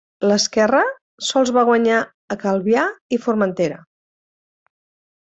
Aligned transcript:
L'esquerra 0.29 0.79
sols 1.25 1.51
va 1.57 1.65
guanyar 1.67 1.99
a 2.37 2.37
Calvià 2.45 2.87
i 3.17 3.21
Formentera. 3.27 3.79